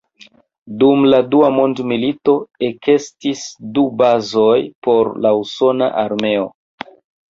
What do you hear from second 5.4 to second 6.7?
usona armeo.